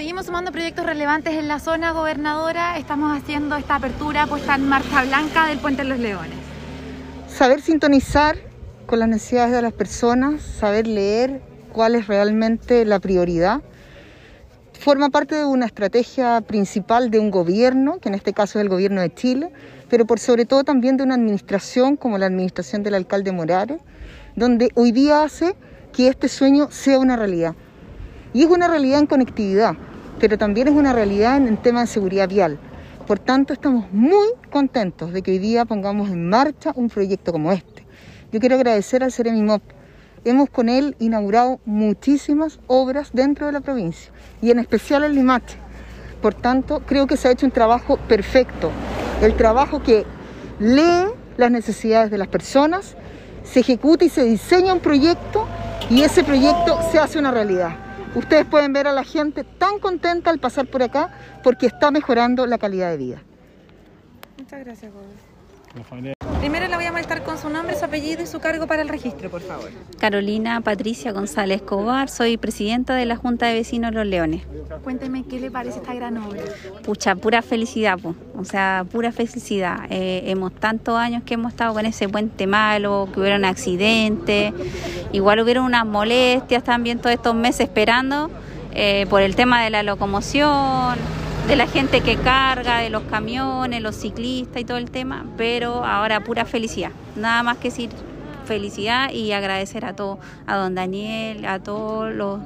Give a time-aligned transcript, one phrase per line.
[0.00, 2.78] Seguimos sumando proyectos relevantes en la zona gobernadora.
[2.78, 6.38] Estamos haciendo esta apertura puesta en marcha blanca del Puente de los Leones.
[7.28, 8.38] Saber sintonizar
[8.86, 11.42] con las necesidades de las personas, saber leer
[11.74, 13.60] cuál es realmente la prioridad,
[14.72, 18.70] forma parte de una estrategia principal de un gobierno, que en este caso es el
[18.70, 19.52] gobierno de Chile,
[19.90, 23.82] pero por sobre todo también de una administración como la administración del alcalde Morales,
[24.34, 25.54] donde hoy día hace
[25.92, 27.54] que este sueño sea una realidad.
[28.32, 29.74] Y es una realidad en conectividad,
[30.20, 32.58] pero también es una realidad en el tema de seguridad vial.
[33.06, 37.50] Por tanto, estamos muy contentos de que hoy día pongamos en marcha un proyecto como
[37.50, 37.86] este.
[38.30, 39.62] Yo quiero agradecer al Ceremimop.
[40.24, 45.56] Hemos con él inaugurado muchísimas obras dentro de la provincia y en especial en Limache.
[46.20, 48.70] Por tanto, creo que se ha hecho un trabajo perfecto.
[49.22, 50.04] El trabajo que
[50.58, 51.06] lee
[51.38, 52.94] las necesidades de las personas,
[53.42, 55.48] se ejecuta y se diseña un proyecto
[55.88, 57.89] y ese proyecto se hace una realidad.
[58.14, 61.10] Ustedes pueden ver a la gente tan contenta al pasar por acá
[61.42, 63.22] porque está mejorando la calidad de vida.
[64.38, 64.92] Muchas gracias,
[66.40, 68.88] Primero la voy a molestar con su nombre, su apellido y su cargo para el
[68.88, 69.70] registro, por favor.
[70.00, 74.42] Carolina Patricia González Cobar, soy presidenta de la Junta de Vecinos Los Leones.
[74.82, 76.40] Cuénteme qué le parece esta gran obra.
[76.82, 77.98] Pucha, pura felicidad,
[78.34, 79.80] o sea, pura felicidad.
[79.90, 84.52] Eh, hemos tantos años que hemos estado con ese puente malo, que hubieron accidentes,
[85.12, 88.30] igual hubieron unas molestias también todos estos meses esperando
[88.72, 90.96] eh, por el tema de la locomoción
[91.48, 95.84] de la gente que carga, de los camiones, los ciclistas y todo el tema, pero
[95.84, 96.92] ahora pura felicidad.
[97.16, 97.90] Nada más que decir
[98.44, 102.40] felicidad y agradecer a todo, a don Daniel, a todos los,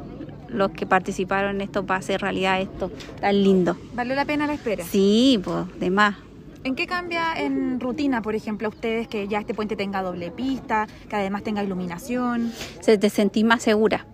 [0.49, 3.77] los que participaron en esto para hacer realidad esto tan lindo.
[3.95, 4.85] ¿Valió la pena la espera?
[4.85, 6.17] Sí, pues, de más.
[6.65, 10.31] ¿En qué cambia en rutina, por ejemplo, a ustedes que ya este puente tenga doble
[10.31, 12.53] pista, que además tenga iluminación?
[12.81, 14.07] Se te sentís más segura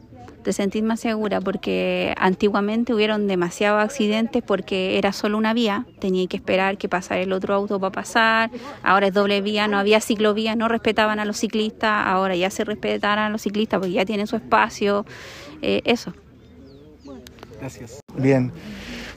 [0.42, 6.26] te sentís más segura porque antiguamente hubieron demasiados accidentes porque era solo una vía, tenía
[6.26, 8.50] que esperar que pasara el otro auto para pasar,
[8.82, 12.64] ahora es doble vía, no había ciclovía, no respetaban a los ciclistas, ahora ya se
[12.64, 15.04] respetan a los ciclistas porque ya tienen su espacio,
[15.62, 16.14] eh, eso.
[17.60, 18.00] Gracias.
[18.16, 18.50] Bien.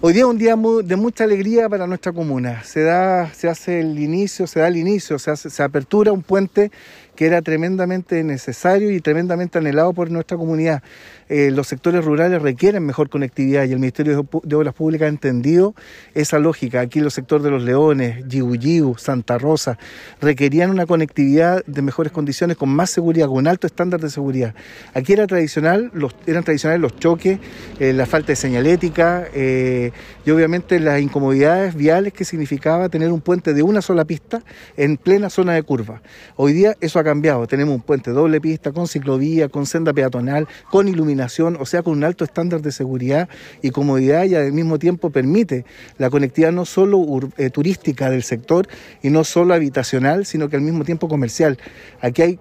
[0.06, 2.62] Hoy día es un día de mucha alegría para nuestra comuna.
[2.66, 6.22] Se da, se hace el inicio, se da el inicio, se, hace, se apertura un
[6.22, 6.74] puente
[7.16, 10.82] que era tremendamente necesario y tremendamente anhelado por nuestra comunidad.
[11.30, 15.74] Eh, los sectores rurales requieren mejor conectividad y el Ministerio de Obras Públicas ha entendido
[16.14, 16.82] esa lógica.
[16.82, 19.78] Aquí los sectores de Los Leones, Yibu Santa Rosa,
[20.22, 24.54] requerían una conectividad de mejores condiciones, con más seguridad, con alto estándar de seguridad.
[24.94, 27.40] Aquí era tradicional, los, eran tradicionales los choques,
[27.80, 29.92] eh, la falta de señalética eh,
[30.26, 34.44] y obviamente las incomodidades viales que significaba tener un puente de una sola pista
[34.78, 36.02] en plena zona de curva.
[36.36, 40.48] Hoy día eso ha cambiado, tenemos un puente doble pista, con ciclovía, con senda peatonal,
[40.70, 43.30] con iluminación o sea, con un alto estándar de seguridad
[43.62, 45.66] y comodidad y al mismo tiempo permite
[45.98, 47.04] la conectividad no solo
[47.38, 48.68] eh, turística del sector
[49.02, 51.58] y no solo habitacional, sino que al mismo tiempo comercial.
[52.02, 52.40] Aquí hay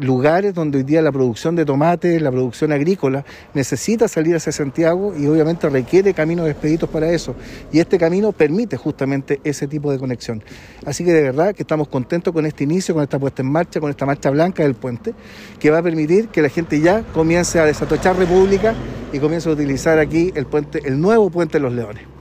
[0.00, 5.14] lugares donde hoy día la producción de tomates, la producción agrícola, necesita salir hacia Santiago
[5.16, 7.34] y obviamente requiere caminos expeditos para eso.
[7.72, 10.42] Y este camino permite justamente ese tipo de conexión.
[10.86, 13.80] Así que de verdad que estamos contentos con este inicio, con esta puesta en marcha,
[13.80, 15.14] con esta marcha blanca del puente,
[15.58, 18.74] que va a permitir que la gente ya comience a desatochar República
[19.12, 22.13] y comienzo a utilizar aquí el puente, el nuevo puente de los Leones.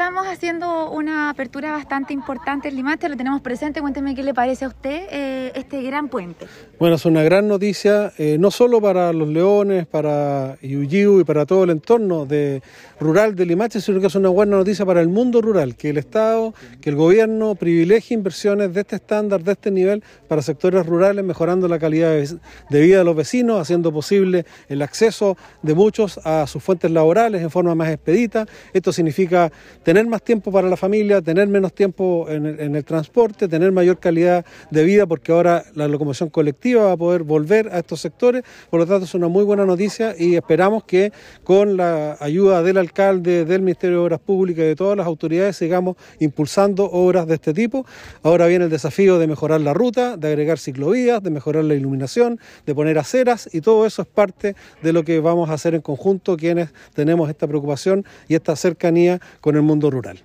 [0.00, 3.82] Estamos haciendo una apertura bastante importante en Limache, lo tenemos presente.
[3.82, 6.46] Cuénteme qué le parece a usted eh, este gran puente.
[6.78, 11.44] Bueno, es una gran noticia, eh, no solo para los leones, para Yuyiu y para
[11.44, 12.62] todo el entorno de,
[12.98, 15.98] rural de Limache, sino que es una buena noticia para el mundo rural, que el
[15.98, 21.22] Estado, que el gobierno privilegie inversiones de este estándar, de este nivel, para sectores rurales,
[21.22, 26.46] mejorando la calidad de vida de los vecinos, haciendo posible el acceso de muchos a
[26.46, 28.46] sus fuentes laborales en forma más expedita.
[28.72, 29.52] Esto significa
[29.90, 34.46] tener más tiempo para la familia, tener menos tiempo en el, transporte, tener mayor calidad
[34.70, 38.44] de vida, porque ahora la locomoción colectiva va a poder volver a estos sectores.
[38.70, 41.12] Por lo tanto, es una muy buena noticia y esperamos que
[41.42, 45.56] con la ayuda del alcalde, del Ministerio de Obras Públicas y de todas las autoridades
[45.56, 47.84] sigamos impulsando obras de este tipo.
[48.22, 52.38] Ahora viene el desafío de mejorar la ruta, de agregar ciclovías, de mejorar la iluminación,
[52.64, 55.80] de poner aceras y todo eso es parte de lo que vamos a hacer en
[55.80, 60.18] conjunto quienes tenemos esta preocupación y esta cercanía con el mundo rural.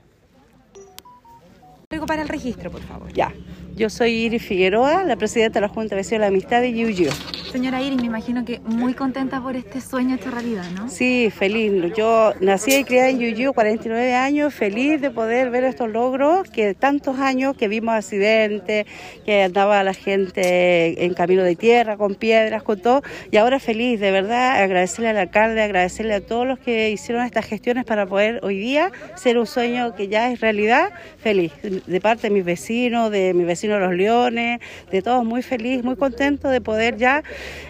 [2.07, 3.13] Para el registro, por favor.
[3.13, 3.31] Ya.
[3.75, 6.73] Yo soy Iris Figueroa, la presidenta de la Junta de Vecinos de la Amistad de
[6.73, 7.11] Yuyo.
[7.55, 10.89] Señora Iris, me imagino que muy contenta por este sueño hecho realidad, ¿no?
[10.89, 11.93] Sí, feliz.
[11.95, 16.73] Yo nací y criada en Yuyu, 49 años, feliz de poder ver estos logros que
[16.73, 18.85] tantos años que vimos accidentes,
[19.23, 24.01] que andaba la gente en camino de tierra, con piedras, con todo, y ahora feliz,
[24.01, 28.41] de verdad, agradecerle al alcalde, agradecerle a todos los que hicieron estas gestiones para poder
[28.43, 31.53] hoy día ser un sueño que ya es realidad, feliz.
[31.87, 34.59] De parte de mis vecinos, de mis vecinos los Leones,
[34.91, 37.23] de todos muy feliz, muy contento de poder ya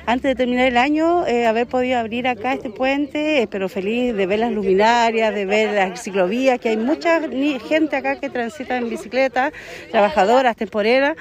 [0.06, 4.16] antes de terminar el año, eh, haber podido abrir acá este puente, eh, pero feliz
[4.16, 7.22] de ver las luminarias, de ver las ciclovías, que hay mucha
[7.68, 9.52] gente acá que transita en bicicleta,
[9.92, 11.16] trabajadoras, temporeras,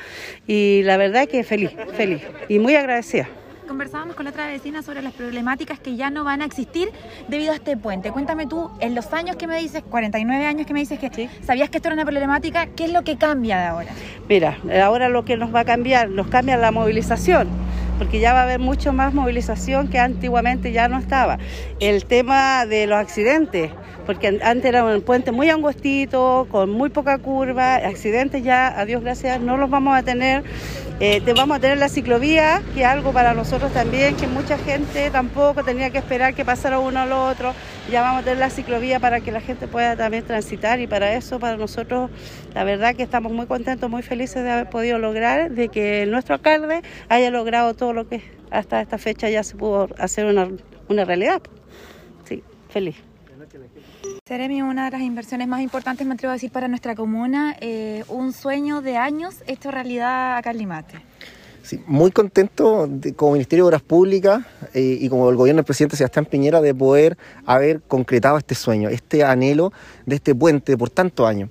[0.46, 3.28] y la verdad que feliz, feliz y muy agradecida
[3.66, 6.90] conversábamos con la otra vecina sobre las problemáticas que ya no van a existir
[7.28, 8.12] debido a este puente.
[8.12, 11.70] Cuéntame tú, en los años que me dices, 49 años que me dices que sabías
[11.70, 13.90] que esto era una problemática, ¿qué es lo que cambia de ahora?
[14.28, 17.48] Mira, ahora lo que nos va a cambiar, nos cambia la movilización
[17.98, 21.38] porque ya va a haber mucho más movilización que antiguamente ya no estaba.
[21.80, 23.70] El tema de los accidentes,
[24.06, 29.02] porque antes era un puente muy angostito, con muy poca curva, accidentes ya, a Dios
[29.02, 30.42] gracias, no los vamos a tener.
[31.00, 35.10] Eh, vamos a tener la ciclovía, que es algo para nosotros también, que mucha gente
[35.10, 37.52] tampoco tenía que esperar que pasara uno al otro.
[37.90, 41.14] Ya vamos a tener la ciclovía para que la gente pueda también transitar y para
[41.14, 42.10] eso, para nosotros,
[42.54, 46.36] la verdad que estamos muy contentos, muy felices de haber podido lograr, de que nuestro
[46.36, 50.48] alcalde haya logrado todo lo que hasta esta fecha ya se pudo hacer una,
[50.88, 51.42] una realidad.
[52.24, 52.96] Sí, feliz.
[54.26, 58.04] Seremi, una de las inversiones más importantes, me atrevo a decir, para nuestra comuna, eh,
[58.08, 60.94] un sueño de años hecho realidad acá en Limate.
[61.62, 64.44] Sí, muy contento como Ministerio de Obras Públicas
[64.74, 67.16] eh, y como el gobierno del presidente Sebastián Piñera de poder
[67.46, 69.72] haber concretado este sueño, este anhelo
[70.04, 71.48] de este puente por tantos años.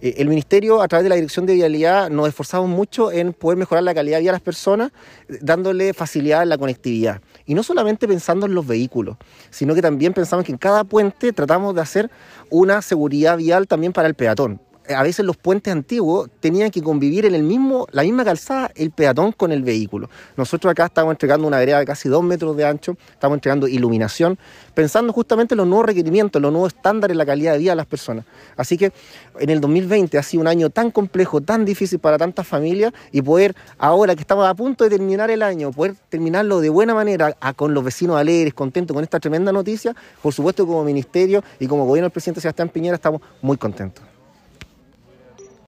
[0.00, 3.58] Eh, el Ministerio, a través de la Dirección de Vialidad, nos esforzamos mucho en poder
[3.58, 4.92] mejorar la calidad de vida a las personas,
[5.40, 7.20] dándole facilidad en la conectividad.
[7.46, 9.16] Y no solamente pensando en los vehículos,
[9.50, 12.10] sino que también pensamos que en cada puente tratamos de hacer
[12.50, 14.60] una seguridad vial también para el peatón
[14.94, 18.90] a veces los puentes antiguos tenían que convivir en el mismo, la misma calzada el
[18.90, 20.08] peatón con el vehículo.
[20.36, 24.38] Nosotros acá estamos entregando una vereda de casi dos metros de ancho, estamos entregando iluminación,
[24.74, 27.76] pensando justamente en los nuevos requerimientos, los nuevos estándares, en la calidad de vida de
[27.76, 28.24] las personas.
[28.56, 28.92] Así que
[29.38, 33.22] en el 2020 ha sido un año tan complejo, tan difícil para tantas familias y
[33.22, 37.32] poder, ahora que estamos a punto de terminar el año, poder terminarlo de buena manera,
[37.56, 41.84] con los vecinos alegres, contentos con esta tremenda noticia, por supuesto como ministerio y como
[41.86, 44.15] gobierno del presidente Sebastián Piñera estamos muy contentos.